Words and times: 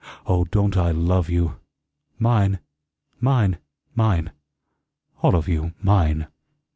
Oh, 0.25 0.45
don't 0.45 0.75
I 0.77 0.89
LOVE 0.89 1.29
you! 1.29 1.59
Mine, 2.17 2.57
mine, 3.19 3.59
mine 3.93 4.31
all 5.21 5.35
of 5.35 5.47
you 5.47 5.73
mine." 5.79 6.25